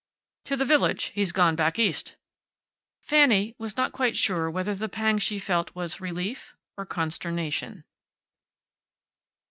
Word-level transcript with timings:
"To 0.45 0.55
the 0.57 0.65
village. 0.65 1.11
He's 1.13 1.31
gone 1.31 1.55
back 1.55 1.77
east." 1.77 2.17
Fanny 3.03 3.53
was 3.59 3.77
not 3.77 3.91
quite 3.91 4.17
sure 4.17 4.49
whether 4.49 4.73
the 4.73 4.89
pang 4.89 5.19
she 5.19 5.37
felt 5.37 5.75
was 5.75 6.01
relief 6.01 6.55
or 6.75 6.87
consternation. 6.87 7.83